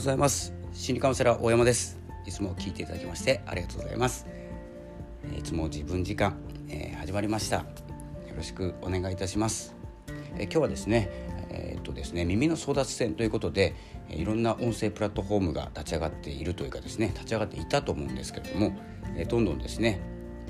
[0.00, 0.54] ございます。
[0.72, 1.98] 心理カウンセラー大山です。
[2.24, 4.26] いつも聞いていただきましてありがとうございます。
[5.36, 6.38] いつも自分時間、
[6.70, 7.56] えー、始まりました。
[7.58, 7.64] よ
[8.34, 9.76] ろしくお願いいたします、
[10.36, 11.10] えー、今日はですね
[11.50, 13.74] えー、っとですね耳の争奪戦ということで
[14.08, 18.78] いろんな音声プラットフォームが立ち上がっているというかですね立ち上がっていたと思うんですけれども、
[19.18, 20.00] えどんどんですね、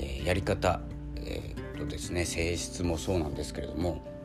[0.00, 0.80] えやり方、
[1.14, 4.15] えー、っとですね性質もそうなんですけれども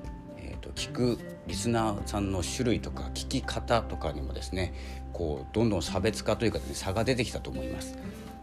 [0.75, 4.73] 聞くリスナーさんの種類とか聞き方とかにもですね
[5.13, 7.97] こうどんどん差別化というか、ね、差が出てきたと思います。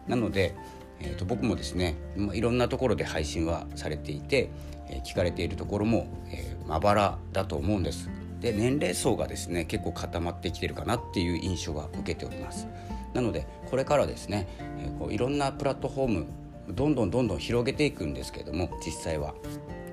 [0.06, 0.54] なので、
[1.00, 4.50] えー、と僕もですねまいろんなところで配信はされていて、
[4.88, 8.10] えー、聞かれているところも、えー、ばらだと思うんです。
[8.40, 12.66] で年齢層がですね結構固まってきてるかなっていう印象は受けております。
[13.14, 14.46] なのでこれからですね、
[14.78, 16.26] えー、こういろんなプラットフォーム
[16.70, 19.34] どんどんどんどん広げていくんですけども実際は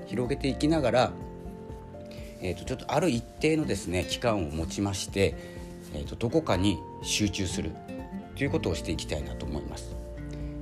[0.06, 1.12] 広げていきながら
[2.40, 5.34] えーと、ちょっとある一定のですね期間を持ちまして、
[5.94, 7.72] えーと、どこかに集中する
[8.36, 9.96] ということをしていきたいなと思います。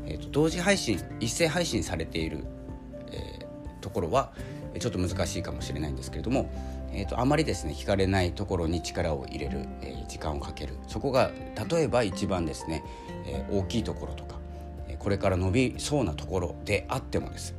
[0.06, 2.44] えーと、同時配信一斉配信されている、
[3.11, 4.33] えー、ところは
[4.78, 6.50] ちょっと難しいかもしれないんですけれども、
[6.92, 11.31] えー、とあまりですね聞かれないところに力を入れる、えー、時間をかけるそこが
[11.70, 12.84] 例えば一番ですね、
[13.27, 14.38] えー、大きいところとか
[14.98, 17.55] これから伸びそうなところであってもです、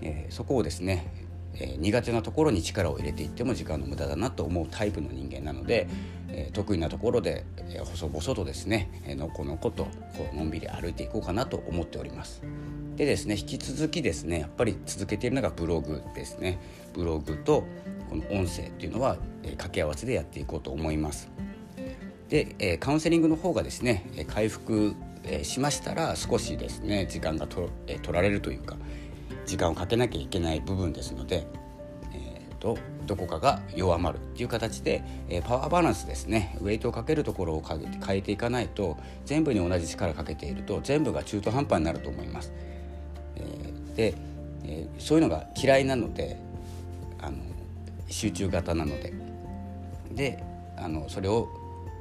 [0.00, 1.25] えー、そこをですね
[1.58, 5.88] えー、苦手なところに力を入れていっても時間の無駄だなと思うタイプの人間なので、
[6.28, 9.84] えー、得意なところで、えー、細々とですね、えのこのこと
[10.16, 12.42] こうのんびり歩いていこうかなと思っております。
[12.96, 16.58] でですね引き続きですねやっぱり続けているのがブログですね
[16.94, 17.64] ブログと
[18.08, 21.28] この音声っていうのは、え掛け合わせでやっていこうと思います。
[22.28, 24.94] で、えカウンセリングの方がですね回復
[25.42, 28.76] しましたら少しですね時間がと、え取られるというか
[29.46, 31.46] 時間をかけなきゃいけない部分ですので、
[32.12, 42.52] えーと、どこかが弱まるっていう形で、えー、パワーバランスですねウェイトをかけるところを変えて変えていかないと全部に同じ力かけていると全部が中途半端になると思います。
[43.36, 44.14] えー、で、
[44.64, 46.38] えー、そういうのが嫌いなので
[47.20, 47.36] あの
[48.08, 49.12] 集中型なので
[50.12, 50.42] で
[50.76, 51.48] あのそれを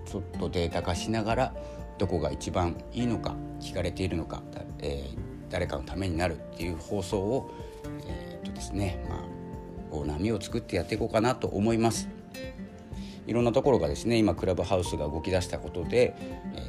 [0.06, 1.54] ちょっとデータ化しながら
[1.98, 4.44] どこが一番いいのか聞かれているのか、
[4.80, 5.18] えー、
[5.56, 7.50] 誰かのためになるっていう放送を、
[8.06, 9.20] えー、っとですねまあ
[9.90, 12.10] こう波を作ってやっていこうかなと思います。
[13.26, 16.14] いろんなところがですね今クラブハウスが動き出したことで、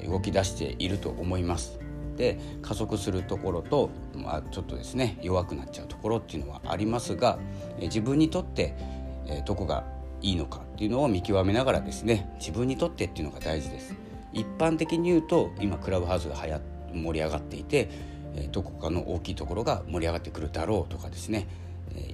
[0.03, 1.81] えー、動き出していると思います。
[2.17, 7.41] で加速するところと、まあ、ちょっとですね弱くなっちゃうところっていうのはありますが、
[7.79, 8.77] えー、自分にとって、
[9.27, 9.83] えー、どこが
[10.23, 13.97] いいのかっていうのを見極めながらですね自分にとってっていうのが大事です。
[14.33, 16.61] 一般的に言うと今クラブハウスがはや
[16.95, 17.89] 盛り上がっていて
[18.53, 21.47] どこかの大きいところが盛り上がってくるだろうとかですね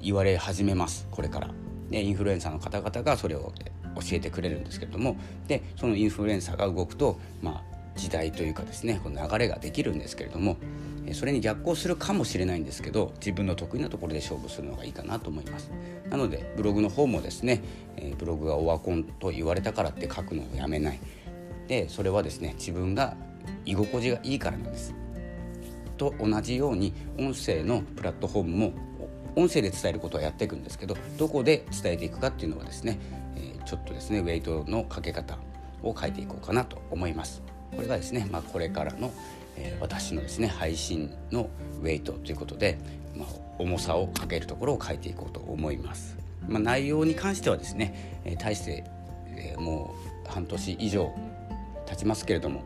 [0.02, 1.50] 言われ始めますこれから。
[1.90, 3.52] でインフルエンサーの方々がそれを
[3.96, 5.16] 教えてくれるんですけれども
[5.46, 10.56] でそのインフルエンサーが動くと、まあ、時代というかですねこの流れができるんですけれども
[11.12, 15.70] それに逆行するかもしれないんですけど自分の得意なところで勝負するのがいいかなと思います。
[16.08, 17.62] なのでブログの方もですね
[18.18, 21.00] ブログがオワコンと言われたからって書くのをやめない。
[21.68, 23.16] でそれはですね自分が
[23.64, 24.94] 居心地がいいからなんです。
[25.92, 28.72] と同じように音声のプラットフォームも
[29.34, 32.98] 音声で伝えることはやっていくんですけどどこで伝えていくかっていうのはですね、
[33.36, 35.38] え、ちょっとですねウェイトのかけ方
[35.82, 37.42] を変えていこうかなと思います。
[37.74, 39.10] これがですね、まあ、これからの、
[39.56, 41.48] え、私のですね配信の
[41.80, 42.78] ウェイトということで、
[43.16, 43.28] まあ、
[43.58, 46.16] 重さをかけるところを変えていこうと思います。
[46.46, 48.84] まあ、内容に関してはですね、えー、大して、
[49.28, 49.94] え、も
[50.26, 51.10] う半年以上
[51.86, 52.62] 経ちますけれども、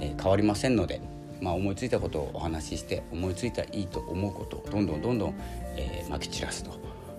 [0.00, 1.00] え、変わりませんので
[1.44, 5.34] まあ、思いついたことをお話しして思いついたらいいと思うことをどんどんどんどん、
[5.76, 6.72] えー、まき散らすと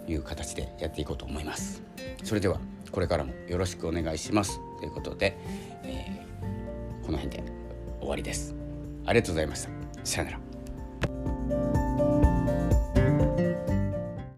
[0.07, 1.83] いう形でやっていこうと思います。
[2.23, 2.59] それでは
[2.91, 4.59] これからもよろしくお願いします。
[4.79, 5.37] ということで、
[5.83, 7.43] えー、この辺で
[7.99, 8.55] 終わりです。
[9.05, 9.69] ありがとうございました。
[10.03, 10.44] さよなら。